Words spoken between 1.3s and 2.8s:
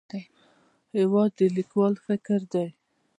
د لیکوال فکر دی.